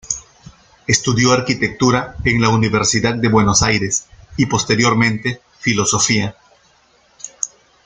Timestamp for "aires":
3.61-4.07